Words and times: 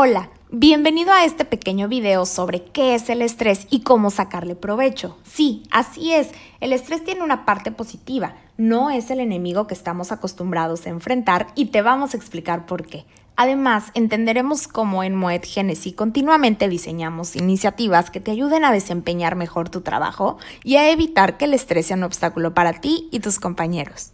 Hola, 0.00 0.30
bienvenido 0.52 1.12
a 1.12 1.24
este 1.24 1.44
pequeño 1.44 1.88
video 1.88 2.24
sobre 2.24 2.62
qué 2.62 2.94
es 2.94 3.10
el 3.10 3.20
estrés 3.20 3.66
y 3.68 3.80
cómo 3.80 4.12
sacarle 4.12 4.54
provecho. 4.54 5.18
Sí, 5.24 5.64
así 5.72 6.12
es, 6.12 6.30
el 6.60 6.72
estrés 6.72 7.02
tiene 7.02 7.24
una 7.24 7.44
parte 7.44 7.72
positiva, 7.72 8.36
no 8.56 8.90
es 8.90 9.10
el 9.10 9.18
enemigo 9.18 9.66
que 9.66 9.74
estamos 9.74 10.12
acostumbrados 10.12 10.86
a 10.86 10.90
enfrentar 10.90 11.48
y 11.56 11.72
te 11.72 11.82
vamos 11.82 12.14
a 12.14 12.16
explicar 12.16 12.64
por 12.64 12.86
qué. 12.86 13.06
Además, 13.34 13.90
entenderemos 13.94 14.68
cómo 14.68 15.02
en 15.02 15.16
Moet 15.16 15.44
Genesis 15.44 15.94
continuamente 15.94 16.68
diseñamos 16.68 17.34
iniciativas 17.34 18.12
que 18.12 18.20
te 18.20 18.30
ayuden 18.30 18.64
a 18.64 18.70
desempeñar 18.70 19.34
mejor 19.34 19.68
tu 19.68 19.80
trabajo 19.80 20.38
y 20.62 20.76
a 20.76 20.92
evitar 20.92 21.38
que 21.38 21.46
el 21.46 21.54
estrés 21.54 21.86
sea 21.86 21.96
un 21.96 22.04
obstáculo 22.04 22.54
para 22.54 22.74
ti 22.74 23.08
y 23.10 23.18
tus 23.18 23.40
compañeros. 23.40 24.12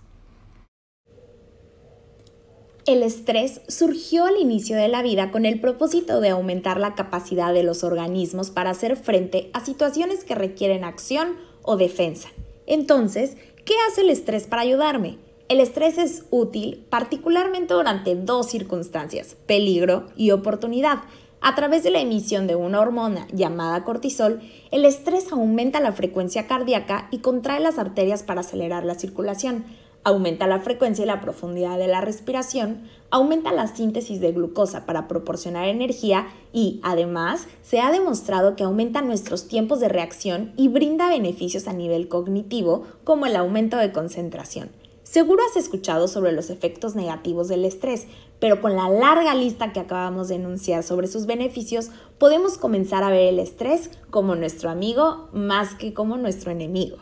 El 2.87 3.03
estrés 3.03 3.63
surgió 3.67 4.27
al 4.27 4.37
inicio 4.37 4.77
de 4.77 4.89
la 4.89 5.03
vida 5.03 5.31
con 5.31 5.47
el 5.47 5.59
propósito 5.59 6.21
de 6.21 6.29
aumentar 6.29 6.79
la 6.79 6.95
capacidad 6.95 7.55
de 7.55 7.63
los 7.63 7.83
organismos 7.83 8.51
para 8.51 8.69
hacer 8.69 8.97
frente 8.97 9.49
a 9.55 9.65
situaciones 9.65 10.23
que 10.23 10.35
requieren 10.35 10.85
acción 10.85 11.29
o 11.63 11.79
defensa. 11.79 12.29
Entonces, 12.67 13.39
¿qué 13.65 13.73
hace 13.89 14.03
el 14.03 14.11
estrés 14.11 14.47
para 14.47 14.61
ayudarme? 14.61 15.17
El 15.49 15.61
estrés 15.61 15.97
es 15.97 16.25
útil 16.31 16.85
particularmente 16.91 17.73
durante 17.73 18.17
dos 18.17 18.51
circunstancias, 18.51 19.35
peligro 19.47 20.09
y 20.15 20.33
oportunidad. 20.33 21.05
A 21.41 21.55
través 21.55 21.85
de 21.85 21.91
la 21.91 22.01
emisión 22.01 22.47
de 22.47 22.55
una 22.55 22.81
hormona 22.81 23.27
llamada 23.33 23.83
cortisol, 23.85 24.41
el 24.71 24.85
estrés 24.85 25.33
aumenta 25.33 25.81
la 25.81 25.93
frecuencia 25.93 26.47
cardíaca 26.47 27.09
y 27.11 27.19
contrae 27.19 27.61
las 27.61 27.79
arterias 27.79 28.23
para 28.23 28.43
acelerar 28.43 28.85
la 28.85 28.95
circulación 28.95 29.65
aumenta 30.05 30.47
la 30.47 30.61
frecuencia 30.61 31.03
y 31.03 31.07
la 31.07 31.21
profundidad 31.21 31.79
de 31.79 31.89
la 31.89 32.03
respiración, 32.03 32.83
aumenta 33.11 33.53
la 33.53 33.67
síntesis 33.67 34.21
de 34.21 34.33
glucosa 34.33 34.87
para 34.87 35.09
proporcionar 35.09 35.67
energía 35.69 36.29
y, 36.53 36.81
además, 36.83 37.47
se 37.63 37.81
ha 37.81 37.91
demostrado 37.91 38.55
que 38.55 38.65
aumenta 38.65 39.03
nuestros 39.03 39.49
tiempos 39.49 39.81
de 39.81 39.89
reacción 39.89 40.53
y 40.57 40.69
brinda 40.69 41.09
beneficios 41.09 41.67
a 41.67 41.73
nivel 41.73 42.09
cognitivo 42.09 42.85
como 43.03 43.27
el 43.27 43.37
aumento 43.37 43.79
de 43.79 43.93
concentración. 43.93 44.71
Seguro 45.05 45.43
has 45.49 45.57
escuchado 45.57 46.09
sobre 46.09 46.33
los 46.33 46.51
efectos 46.51 46.95
negativos 46.95 47.49
del 47.49 47.65
estrés, 47.65 48.07
pero 48.41 48.61
con 48.61 48.75
la 48.75 48.89
larga 48.89 49.35
lista 49.35 49.73
que 49.73 49.81
acabamos 49.81 50.29
de 50.29 50.37
enunciar 50.37 50.83
sobre 50.83 51.09
sus 51.09 51.27
beneficios, 51.27 51.91
podemos 52.19 52.59
comenzar 52.59 53.05
a 53.05 53.11
ver 53.11 53.29
el 53.29 53.39
estrés 53.39 53.91
como 54.11 54.35
nuestro 54.35 54.71
amigo 54.71 55.29
más 55.33 55.75
que 55.75 55.95
como 55.95 56.17
nuestro 56.17 56.51
enemigo. 56.51 56.97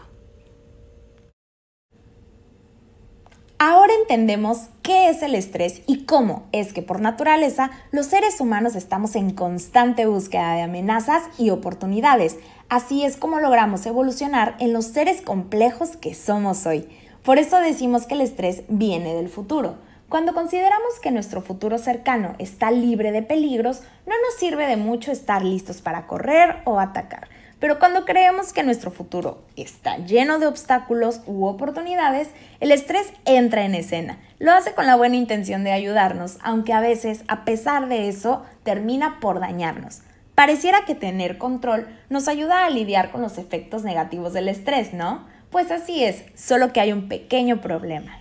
Ahora 3.65 3.93
entendemos 3.95 4.71
qué 4.83 5.09
es 5.09 5.23
el 5.23 5.37
estrés 5.37 5.83
y 5.87 6.05
cómo 6.05 6.49
es 6.51 6.73
que 6.73 6.83
por 6.83 7.01
naturaleza 7.01 7.71
los 7.93 8.07
seres 8.07 8.41
humanos 8.41 8.75
estamos 8.75 9.15
en 9.15 9.31
constante 9.35 10.05
búsqueda 10.05 10.55
de 10.55 10.63
amenazas 10.63 11.23
y 11.39 11.51
oportunidades. 11.51 12.39
Así 12.69 13.05
es 13.05 13.17
como 13.17 13.39
logramos 13.39 13.87
evolucionar 13.87 14.57
en 14.59 14.73
los 14.73 14.87
seres 14.87 15.23
complejos 15.23 15.97
que 15.97 16.13
somos 16.13 16.67
hoy. 16.67 16.89
Por 17.23 17.39
eso 17.39 17.61
decimos 17.61 18.07
que 18.07 18.15
el 18.15 18.23
estrés 18.23 18.65
viene 18.67 19.15
del 19.15 19.29
futuro. 19.29 19.77
Cuando 20.09 20.35
consideramos 20.35 20.99
que 21.01 21.13
nuestro 21.13 21.41
futuro 21.41 21.79
cercano 21.79 22.35
está 22.41 22.73
libre 22.73 23.13
de 23.13 23.23
peligros, 23.23 23.83
no 24.09 24.15
nos 24.27 24.41
sirve 24.41 24.67
de 24.67 24.77
mucho 24.77 25.13
estar 25.13 25.45
listos 25.45 25.83
para 25.83 26.09
correr 26.09 26.57
o 26.65 26.81
atacar. 26.81 27.29
Pero 27.63 27.79
cuando 27.79 28.05
creemos 28.05 28.53
que 28.53 28.65
nuestro 28.65 28.91
futuro 28.91 29.45
está 29.55 29.97
lleno 29.99 30.41
de 30.41 30.49
obstáculos 30.49 31.21
u 31.27 31.47
oportunidades, 31.47 32.29
el 32.59 32.73
estrés 32.73 33.13
entra 33.25 33.65
en 33.65 33.77
escena. 33.77 34.19
Lo 34.41 34.51
hace 34.51 34.75
con 34.75 34.85
la 34.85 34.97
buena 34.97 35.15
intención 35.15 35.63
de 35.63 35.71
ayudarnos, 35.71 36.39
aunque 36.43 36.73
a 36.73 36.81
veces, 36.81 37.23
a 37.29 37.45
pesar 37.45 37.89
de 37.89 38.09
eso, 38.09 38.43
termina 38.65 39.21
por 39.21 39.39
dañarnos. 39.39 40.01
Pareciera 40.35 40.85
que 40.85 40.97
tener 40.97 41.39
control 41.39 41.87
nos 42.11 42.27
ayuda 42.27 42.65
a 42.65 42.71
lidiar 42.71 43.13
con 43.13 43.23
los 43.23 43.39
efectos 43.39 43.85
negativos 43.85 44.33
del 44.33 44.49
estrés, 44.49 44.93
¿no? 44.93 45.25
Pues 45.53 45.71
así 45.71 46.03
es, 46.03 46.25
solo 46.35 46.73
que 46.73 46.81
hay 46.81 46.93
un 46.93 47.07
pequeño 47.07 47.61
problema. 47.61 48.19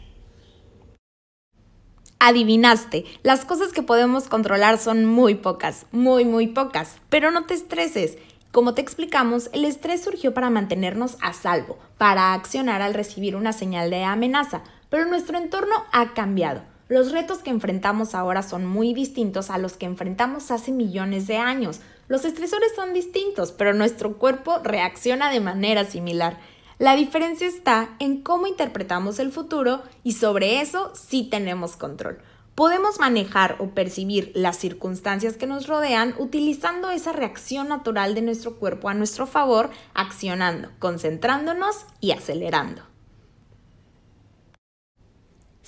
Adivinaste, 2.20 3.06
las 3.24 3.46
cosas 3.46 3.74
que 3.74 3.82
podemos 3.82 4.28
controlar 4.28 4.78
son 4.78 5.06
muy 5.06 5.34
pocas, 5.34 5.88
muy, 5.92 6.26
muy 6.26 6.46
pocas, 6.46 6.98
pero 7.10 7.32
no 7.32 7.48
te 7.48 7.56
estreses. 7.56 8.20
Como 8.52 8.74
te 8.74 8.82
explicamos, 8.82 9.50
el 9.54 9.64
estrés 9.64 10.04
surgió 10.04 10.34
para 10.34 10.50
mantenernos 10.50 11.16
a 11.22 11.32
salvo, 11.32 11.78
para 11.98 12.34
accionar 12.34 12.82
al 12.82 12.94
recibir 12.94 13.38
una 13.38 13.54
señal 13.54 13.90
de 13.90 14.04
amenaza, 14.04 14.62
pero 14.90 15.06
nuestro 15.06 15.38
entorno 15.38 15.74
ha 15.94 16.14
cambiado. 16.14 16.62
Los 16.90 17.14
retos 17.14 17.38
que 17.38 17.50
enfrentamos 17.50 18.14
ahora 18.14 18.44
son 18.44 18.66
muy 18.66 18.94
distintos 18.94 19.50
a 19.50 19.58
los 19.58 19.78
que 19.78 19.86
enfrentamos 19.86 20.52
hace 20.52 20.74
millones 20.74 21.28
de 21.28 21.38
años. 21.38 21.80
Los 22.10 22.26
estresores 22.26 22.74
son 22.76 22.94
distintos, 22.94 23.54
pero 23.54 23.74
nuestro 23.74 24.18
cuerpo 24.18 24.60
reacciona 24.62 25.32
de 25.32 25.40
manera 25.40 25.86
similar. 25.86 26.38
La 26.78 26.98
diferencia 26.98 27.48
está 27.48 27.96
en 28.00 28.22
cómo 28.22 28.48
interpretamos 28.48 29.20
el 29.20 29.32
futuro 29.32 29.82
y 30.04 30.12
sobre 30.12 30.60
eso 30.60 30.92
sí 30.94 31.30
tenemos 31.32 31.78
control. 31.78 32.20
Podemos 32.56 33.00
manejar 33.00 33.56
o 33.60 33.70
percibir 33.70 34.32
las 34.36 34.58
circunstancias 34.58 35.38
que 35.38 35.48
nos 35.48 35.68
rodean 35.68 36.14
utilizando 36.18 36.92
esa 36.92 37.14
reacción 37.14 37.70
natural 37.70 38.14
de 38.14 38.22
nuestro 38.22 38.58
cuerpo 38.58 38.90
a 38.90 38.94
nuestro 38.94 39.26
favor, 39.26 39.70
accionando, 39.94 40.70
concentrándonos 40.80 41.86
y 42.02 42.12
acelerando. 42.12 42.84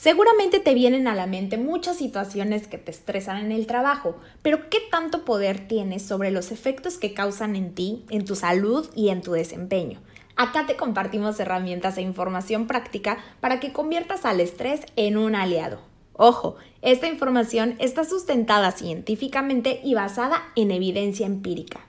Seguramente 0.03 0.59
te 0.59 0.73
vienen 0.73 1.07
a 1.07 1.15
la 1.15 1.27
mente 1.27 1.57
muchas 1.57 1.95
situaciones 1.95 2.67
que 2.67 2.77
te 2.77 2.91
estresan 2.91 3.37
en 3.37 3.53
el 3.53 3.67
trabajo, 3.67 4.17
pero 4.41 4.69
¿qué 4.69 4.79
tanto 4.91 5.23
poder 5.23 5.69
tienes 5.69 6.03
sobre 6.03 6.29
los 6.29 6.51
efectos 6.51 6.97
que 6.97 7.13
causan 7.13 7.55
en 7.55 7.73
ti, 7.73 8.03
en 8.09 8.25
tu 8.25 8.35
salud 8.35 8.89
y 8.95 9.07
en 9.07 9.21
tu 9.21 9.31
desempeño? 9.31 10.01
Acá 10.35 10.65
te 10.65 10.75
compartimos 10.75 11.39
herramientas 11.39 11.97
e 11.97 12.01
información 12.01 12.67
práctica 12.67 13.19
para 13.39 13.61
que 13.61 13.71
conviertas 13.71 14.25
al 14.25 14.41
estrés 14.41 14.81
en 14.97 15.15
un 15.15 15.35
aliado. 15.35 15.92
Ojo, 16.15 16.57
esta 16.81 17.07
información 17.07 17.75
está 17.79 18.03
sustentada 18.03 18.71
científicamente 18.71 19.81
y 19.83 19.95
basada 19.95 20.43
en 20.55 20.69
evidencia 20.71 21.25
empírica. 21.25 21.81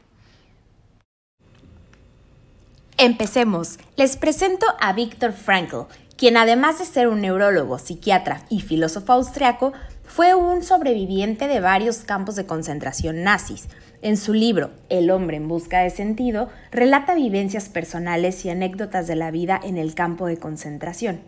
Empecemos. 2.97 3.79
Les 3.97 4.17
presento 4.17 4.67
a 4.81 4.93
Viktor 4.93 5.33
Frankl, 5.33 5.89
quien 6.17 6.37
además 6.37 6.79
de 6.79 6.87
ser 6.87 7.09
un 7.09 7.21
neurólogo, 7.21 7.79
psiquiatra 7.79 8.45
y 8.49 8.61
filósofo 8.61 9.13
austriaco, 9.13 9.73
fue 10.05 10.35
un 10.35 10.63
sobreviviente 10.63 11.49
de 11.49 11.61
varios 11.61 11.99
campos 11.99 12.37
de 12.37 12.47
concentración 12.47 13.25
nazis. 13.25 13.69
En 14.01 14.17
su 14.17 14.33
libro 14.33 14.71
El 14.89 15.11
hombre 15.11 15.37
en 15.37 15.49
busca 15.49 15.81
de 15.81 15.91
sentido, 15.91 16.49
relata 16.71 17.15
vivencias 17.15 17.69
personales 17.69 18.45
y 18.45 18.51
anécdotas 18.51 19.07
de 19.07 19.17
la 19.17 19.31
vida 19.31 19.61
en 19.63 19.77
el 19.77 19.95
campo 19.95 20.27
de 20.27 20.39
concentración 20.39 21.21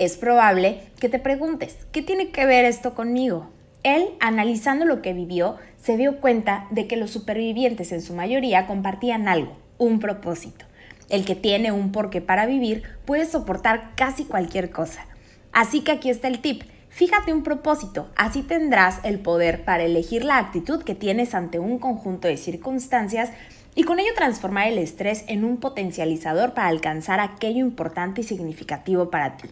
es 0.00 0.16
probable 0.16 0.80
que 0.98 1.10
te 1.10 1.18
preguntes, 1.18 1.76
¿qué 1.92 2.00
tiene 2.00 2.30
que 2.30 2.46
ver 2.46 2.64
esto 2.64 2.94
conmigo? 2.94 3.50
Él, 3.82 4.06
analizando 4.18 4.86
lo 4.86 5.02
que 5.02 5.12
vivió, 5.12 5.58
se 5.76 5.98
dio 5.98 6.22
cuenta 6.22 6.66
de 6.70 6.86
que 6.86 6.96
los 6.96 7.10
supervivientes 7.10 7.92
en 7.92 8.00
su 8.00 8.14
mayoría 8.14 8.66
compartían 8.66 9.28
algo, 9.28 9.58
un 9.76 10.00
propósito. 10.00 10.64
El 11.10 11.26
que 11.26 11.34
tiene 11.34 11.70
un 11.70 11.92
porqué 11.92 12.22
para 12.22 12.46
vivir 12.46 12.82
puede 13.04 13.26
soportar 13.26 13.90
casi 13.94 14.24
cualquier 14.24 14.70
cosa. 14.70 15.04
Así 15.52 15.82
que 15.82 15.92
aquí 15.92 16.08
está 16.08 16.28
el 16.28 16.40
tip. 16.40 16.62
Fíjate 16.88 17.34
un 17.34 17.42
propósito, 17.42 18.08
así 18.16 18.42
tendrás 18.42 19.00
el 19.04 19.18
poder 19.18 19.66
para 19.66 19.84
elegir 19.84 20.24
la 20.24 20.38
actitud 20.38 20.82
que 20.82 20.94
tienes 20.94 21.34
ante 21.34 21.58
un 21.58 21.78
conjunto 21.78 22.26
de 22.26 22.38
circunstancias 22.38 23.32
y 23.74 23.82
con 23.82 24.00
ello 24.00 24.12
transformar 24.16 24.68
el 24.68 24.78
estrés 24.78 25.24
en 25.28 25.44
un 25.44 25.58
potencializador 25.58 26.54
para 26.54 26.68
alcanzar 26.68 27.20
aquello 27.20 27.60
importante 27.60 28.22
y 28.22 28.24
significativo 28.24 29.10
para 29.10 29.36
ti. 29.36 29.50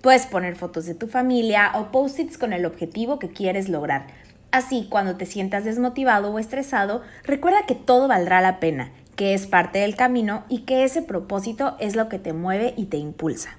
Puedes 0.00 0.26
poner 0.26 0.54
fotos 0.54 0.86
de 0.86 0.94
tu 0.94 1.08
familia 1.08 1.72
o 1.74 1.90
post-its 1.90 2.38
con 2.38 2.52
el 2.52 2.66
objetivo 2.66 3.18
que 3.18 3.30
quieres 3.30 3.68
lograr. 3.68 4.06
Así, 4.52 4.86
cuando 4.88 5.16
te 5.16 5.26
sientas 5.26 5.64
desmotivado 5.64 6.32
o 6.32 6.38
estresado, 6.38 7.02
recuerda 7.24 7.66
que 7.66 7.74
todo 7.74 8.06
valdrá 8.06 8.40
la 8.40 8.60
pena, 8.60 8.92
que 9.16 9.34
es 9.34 9.48
parte 9.48 9.80
del 9.80 9.96
camino 9.96 10.44
y 10.48 10.60
que 10.60 10.84
ese 10.84 11.02
propósito 11.02 11.76
es 11.80 11.96
lo 11.96 12.08
que 12.08 12.20
te 12.20 12.32
mueve 12.32 12.74
y 12.76 12.86
te 12.86 12.96
impulsa. 12.96 13.58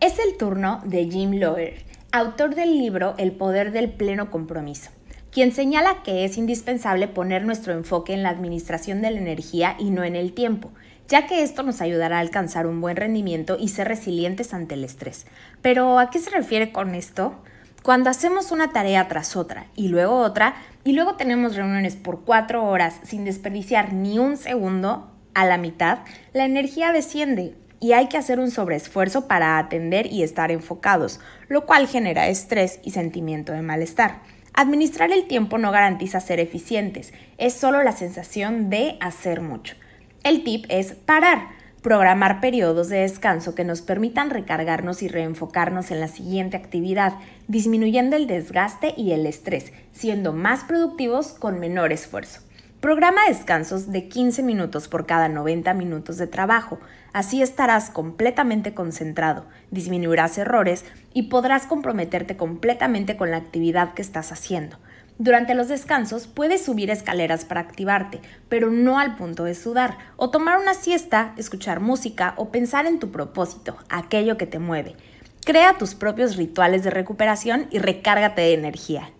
Es 0.00 0.18
el 0.18 0.36
turno 0.36 0.80
de 0.84 1.04
Jim 1.08 1.34
Loer, 1.38 1.84
autor 2.10 2.56
del 2.56 2.76
libro 2.76 3.14
El 3.18 3.32
poder 3.32 3.70
del 3.70 3.90
pleno 3.90 4.30
compromiso, 4.32 4.90
quien 5.30 5.52
señala 5.52 6.02
que 6.02 6.24
es 6.24 6.36
indispensable 6.36 7.06
poner 7.06 7.44
nuestro 7.44 7.72
enfoque 7.72 8.14
en 8.14 8.24
la 8.24 8.30
administración 8.30 9.00
de 9.00 9.12
la 9.12 9.20
energía 9.20 9.76
y 9.78 9.90
no 9.90 10.02
en 10.02 10.16
el 10.16 10.32
tiempo, 10.32 10.72
ya 11.10 11.26
que 11.26 11.42
esto 11.42 11.64
nos 11.64 11.80
ayudará 11.80 12.18
a 12.18 12.20
alcanzar 12.20 12.68
un 12.68 12.80
buen 12.80 12.96
rendimiento 12.96 13.56
y 13.58 13.68
ser 13.68 13.88
resilientes 13.88 14.54
ante 14.54 14.76
el 14.76 14.84
estrés. 14.84 15.26
Pero, 15.60 15.98
¿a 15.98 16.08
qué 16.08 16.20
se 16.20 16.30
refiere 16.30 16.70
con 16.70 16.94
esto? 16.94 17.34
Cuando 17.82 18.10
hacemos 18.10 18.52
una 18.52 18.72
tarea 18.72 19.08
tras 19.08 19.36
otra 19.36 19.66
y 19.74 19.88
luego 19.88 20.18
otra, 20.18 20.54
y 20.84 20.92
luego 20.92 21.16
tenemos 21.16 21.56
reuniones 21.56 21.96
por 21.96 22.24
cuatro 22.24 22.64
horas 22.64 23.00
sin 23.02 23.24
desperdiciar 23.24 23.92
ni 23.92 24.20
un 24.20 24.36
segundo 24.36 25.10
a 25.34 25.44
la 25.44 25.58
mitad, 25.58 25.98
la 26.32 26.44
energía 26.44 26.92
desciende 26.92 27.56
y 27.80 27.92
hay 27.92 28.08
que 28.08 28.18
hacer 28.18 28.38
un 28.38 28.52
sobreesfuerzo 28.52 29.26
para 29.26 29.58
atender 29.58 30.06
y 30.06 30.22
estar 30.22 30.52
enfocados, 30.52 31.18
lo 31.48 31.66
cual 31.66 31.88
genera 31.88 32.28
estrés 32.28 32.78
y 32.84 32.92
sentimiento 32.92 33.52
de 33.52 33.62
malestar. 33.62 34.20
Administrar 34.52 35.10
el 35.10 35.26
tiempo 35.26 35.58
no 35.58 35.72
garantiza 35.72 36.20
ser 36.20 36.38
eficientes, 36.38 37.12
es 37.38 37.54
solo 37.54 37.82
la 37.82 37.92
sensación 37.92 38.70
de 38.70 38.96
hacer 39.00 39.40
mucho. 39.40 39.74
El 40.22 40.44
tip 40.44 40.66
es 40.68 40.92
parar, 40.92 41.48
programar 41.82 42.42
periodos 42.42 42.90
de 42.90 42.98
descanso 42.98 43.54
que 43.54 43.64
nos 43.64 43.80
permitan 43.80 44.28
recargarnos 44.28 45.02
y 45.02 45.08
reenfocarnos 45.08 45.90
en 45.90 46.00
la 46.00 46.08
siguiente 46.08 46.58
actividad, 46.58 47.14
disminuyendo 47.48 48.16
el 48.16 48.26
desgaste 48.26 48.92
y 48.98 49.12
el 49.12 49.24
estrés, 49.24 49.72
siendo 49.92 50.34
más 50.34 50.64
productivos 50.64 51.28
con 51.28 51.58
menor 51.58 51.90
esfuerzo. 51.90 52.42
Programa 52.80 53.28
descansos 53.28 53.92
de 53.92 54.08
15 54.08 54.42
minutos 54.42 54.88
por 54.88 55.06
cada 55.06 55.28
90 55.28 55.72
minutos 55.72 56.18
de 56.18 56.26
trabajo. 56.26 56.78
Así 57.14 57.40
estarás 57.40 57.88
completamente 57.88 58.74
concentrado, 58.74 59.46
disminuirás 59.70 60.36
errores 60.36 60.84
y 61.14 61.24
podrás 61.24 61.66
comprometerte 61.66 62.36
completamente 62.36 63.16
con 63.16 63.30
la 63.30 63.38
actividad 63.38 63.94
que 63.94 64.02
estás 64.02 64.32
haciendo. 64.32 64.76
Durante 65.20 65.54
los 65.54 65.68
descansos 65.68 66.26
puedes 66.26 66.64
subir 66.64 66.88
escaleras 66.88 67.44
para 67.44 67.60
activarte, 67.60 68.22
pero 68.48 68.70
no 68.70 68.98
al 68.98 69.16
punto 69.16 69.44
de 69.44 69.54
sudar, 69.54 69.98
o 70.16 70.30
tomar 70.30 70.58
una 70.58 70.72
siesta, 70.72 71.34
escuchar 71.36 71.80
música 71.80 72.32
o 72.38 72.48
pensar 72.48 72.86
en 72.86 72.98
tu 72.98 73.10
propósito, 73.10 73.76
aquello 73.90 74.38
que 74.38 74.46
te 74.46 74.58
mueve. 74.58 74.96
Crea 75.44 75.76
tus 75.76 75.94
propios 75.94 76.36
rituales 76.36 76.84
de 76.84 76.88
recuperación 76.88 77.66
y 77.70 77.80
recárgate 77.80 78.40
de 78.40 78.54
energía. 78.54 79.10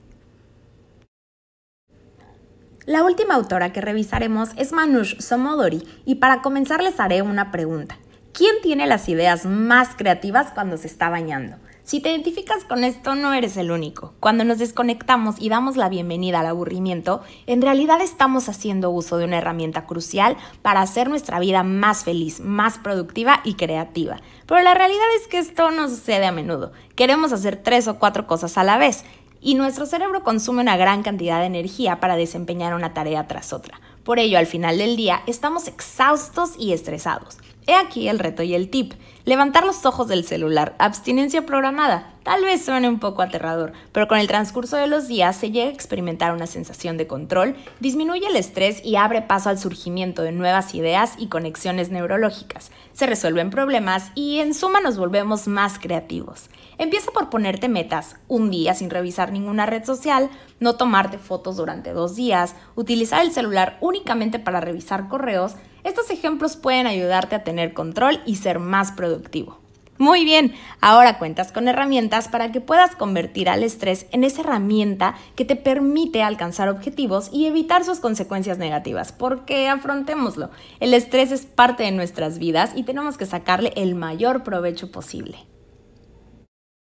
La 2.87 3.05
última 3.05 3.35
autora 3.35 3.75
que 3.75 3.83
revisaremos 3.83 4.53
es 4.57 4.73
Manush 4.73 5.21
Somodori 5.21 5.87
y 6.07 6.15
para 6.15 6.41
comenzar 6.41 6.83
les 6.83 6.99
haré 6.99 7.21
una 7.21 7.51
pregunta. 7.51 7.99
¿Quién 8.33 8.57
tiene 8.63 8.87
las 8.87 9.07
ideas 9.11 9.45
más 9.45 9.91
creativas 9.97 10.51
cuando 10.55 10.79
se 10.79 10.87
está 10.87 11.11
bañando? 11.11 11.59
Si 11.91 11.99
te 11.99 12.11
identificas 12.11 12.63
con 12.63 12.85
esto, 12.85 13.17
no 13.17 13.35
eres 13.35 13.57
el 13.57 13.73
único. 13.73 14.15
Cuando 14.21 14.45
nos 14.45 14.59
desconectamos 14.59 15.41
y 15.41 15.49
damos 15.49 15.77
la 15.77 15.89
bienvenida 15.89 16.39
al 16.39 16.47
aburrimiento, 16.47 17.21
en 17.49 17.63
realidad 17.63 18.01
estamos 18.01 18.49
haciendo 18.49 18.91
uso 18.91 19.17
de 19.19 19.25
una 19.25 19.39
herramienta 19.39 19.87
crucial 19.87 20.37
para 20.63 20.83
hacer 20.83 21.09
nuestra 21.09 21.41
vida 21.41 21.65
más 21.65 22.05
feliz, 22.05 22.39
más 22.39 22.79
productiva 22.79 23.41
y 23.43 23.55
creativa. 23.55 24.19
Pero 24.47 24.61
la 24.61 24.75
realidad 24.75 25.03
es 25.21 25.27
que 25.27 25.39
esto 25.39 25.73
no 25.73 25.89
sucede 25.89 26.27
a 26.27 26.31
menudo. 26.31 26.71
Queremos 26.95 27.33
hacer 27.33 27.57
tres 27.57 27.89
o 27.89 27.99
cuatro 27.99 28.25
cosas 28.29 28.57
a 28.57 28.63
la 28.63 28.79
vez 28.79 29.05
y 29.41 29.57
nuestro 29.57 29.85
cerebro 29.85 30.23
consume 30.23 30.63
una 30.63 30.77
gran 30.77 31.03
cantidad 31.03 31.41
de 31.41 31.47
energía 31.47 31.99
para 31.99 32.15
desempeñar 32.15 32.73
una 32.73 32.95
tarea 32.95 33.27
tras 33.27 33.53
otra. 33.53 33.81
Por 34.05 34.19
ello, 34.19 34.39
al 34.39 34.47
final 34.47 34.79
del 34.79 34.97
día, 34.97 35.23
estamos 35.27 35.69
exhaustos 35.69 36.53
y 36.59 36.73
estresados. 36.73 37.39
He 37.67 37.75
aquí 37.75 38.09
el 38.09 38.19
reto 38.19 38.43
y 38.43 38.55
el 38.55 38.71
tip. 38.71 38.95
Levantar 39.25 39.65
los 39.65 39.85
ojos 39.85 40.09
del 40.09 40.25
celular, 40.25 40.75
abstinencia 40.79 41.45
programada. 41.45 42.15
Tal 42.23 42.43
vez 42.43 42.65
suene 42.65 42.89
un 42.89 42.99
poco 42.99 43.23
aterrador, 43.23 43.73
pero 43.93 44.09
con 44.09 44.19
el 44.19 44.27
transcurso 44.27 44.77
de 44.77 44.87
los 44.87 45.09
días 45.09 45.37
se 45.37 45.51
llega 45.51 45.69
a 45.69 45.73
experimentar 45.73 46.35
una 46.35 46.47
sensación 46.47 46.97
de 46.97 47.07
control, 47.07 47.57
disminuye 47.81 48.27
el 48.27 48.37
estrés 48.37 48.85
y 48.85 48.97
abre 48.97 49.23
paso 49.23 49.49
al 49.49 49.59
surgimiento 49.59 50.23
de 50.23 50.33
nuevas 50.33 50.75
ideas 50.75 51.15
y 51.19 51.29
conexiones 51.29 51.91
neurológicas. 51.91 52.73
Se 52.93 53.07
resuelven 53.07 53.51
problemas 53.51 54.11
y 54.15 54.41
en 54.41 54.53
suma 54.53 54.81
nos 54.81 54.99
volvemos 54.99 55.47
más 55.49 55.79
creativos. 55.79 56.51
Empieza 56.77 57.11
por 57.11 57.31
ponerte 57.31 57.69
metas, 57.69 58.17
un 58.27 58.51
día 58.51 58.75
sin 58.75 58.91
revisar 58.91 59.33
ninguna 59.33 59.67
red 59.67 59.85
social, 59.85 60.31
no 60.59 60.77
tomarte 60.77 61.19
fotos 61.19 61.57
durante 61.57 61.93
dos 61.93 62.17
días, 62.17 62.55
utilizar 62.75 63.23
el 63.23 63.33
celular 63.33 63.79
únicamente 64.01 64.39
para 64.39 64.61
revisar 64.61 65.09
correos, 65.09 65.57
estos 65.85 66.11
ejemplos 66.11 66.57
pueden 66.57 66.87
ayudarte 66.87 67.35
a 67.35 67.45
tener 67.45 67.75
control 67.75 68.21
y 68.25 68.37
ser 68.37 68.59
más 68.59 68.93
productivo. 68.93 69.59
Muy 69.99 70.25
bien, 70.25 70.55
ahora 70.81 71.19
cuentas 71.19 71.53
con 71.53 71.69
herramientas 71.69 72.29
para 72.29 72.51
que 72.53 72.63
puedas 72.63 72.97
convertir 72.97 73.51
al 73.51 73.63
estrés 73.63 74.07
en 74.13 74.25
esa 74.25 74.41
herramienta 74.41 75.15
que 75.37 75.45
te 75.45 75.57
permite 75.57 76.23
alcanzar 76.23 76.71
objetivos 76.71 77.29
y 77.31 77.45
evitar 77.45 77.85
sus 77.85 78.01
consecuencias 78.01 78.57
negativas, 78.57 79.13
porque 79.13 79.69
afrontémoslo, 79.69 80.49
el 80.81 80.95
estrés 80.95 81.33
es 81.33 81.45
parte 81.45 81.83
de 81.83 81.93
nuestras 81.93 82.39
vidas 82.39 82.73
y 82.75 82.85
tenemos 82.85 83.19
que 83.19 83.27
sacarle 83.27 83.75
el 83.77 83.95
mayor 83.95 84.43
provecho 84.43 84.91
posible. 84.91 85.50